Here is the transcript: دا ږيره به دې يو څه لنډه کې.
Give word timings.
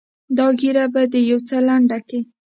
دا 0.37 0.45
ږيره 0.59 0.85
به 0.93 1.01
دې 1.11 1.21
يو 1.29 1.39
څه 1.47 1.55
لنډه 1.67 1.99
کې. 2.07 2.19